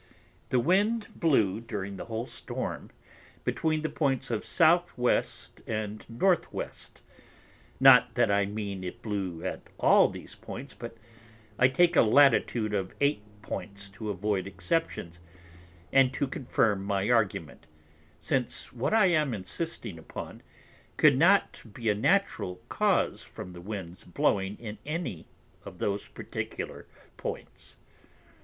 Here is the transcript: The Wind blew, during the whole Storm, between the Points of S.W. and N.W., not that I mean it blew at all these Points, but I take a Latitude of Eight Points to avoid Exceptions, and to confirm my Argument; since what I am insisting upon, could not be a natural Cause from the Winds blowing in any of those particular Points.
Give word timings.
The 0.49 0.59
Wind 0.59 1.09
blew, 1.15 1.59
during 1.61 1.95
the 1.97 2.05
whole 2.05 2.25
Storm, 2.25 2.89
between 3.43 3.83
the 3.83 3.87
Points 3.89 4.31
of 4.31 4.41
S.W. 4.41 4.97
and 5.67 6.03
N.W., 6.09 6.69
not 7.79 8.15
that 8.15 8.31
I 8.31 8.47
mean 8.47 8.83
it 8.83 9.03
blew 9.03 9.45
at 9.45 9.61
all 9.79 10.09
these 10.09 10.33
Points, 10.33 10.73
but 10.73 10.97
I 11.59 11.67
take 11.67 11.95
a 11.95 12.01
Latitude 12.01 12.73
of 12.73 12.95
Eight 12.99 13.21
Points 13.43 13.89
to 13.89 14.09
avoid 14.09 14.47
Exceptions, 14.47 15.19
and 15.93 16.11
to 16.15 16.25
confirm 16.25 16.83
my 16.83 17.07
Argument; 17.11 17.67
since 18.21 18.73
what 18.73 18.95
I 18.95 19.05
am 19.05 19.35
insisting 19.35 19.99
upon, 19.99 20.41
could 20.97 21.15
not 21.15 21.61
be 21.75 21.89
a 21.89 21.93
natural 21.93 22.59
Cause 22.69 23.21
from 23.21 23.53
the 23.53 23.61
Winds 23.61 24.03
blowing 24.03 24.57
in 24.57 24.79
any 24.83 25.27
of 25.63 25.77
those 25.77 26.07
particular 26.07 26.87
Points. 27.17 27.77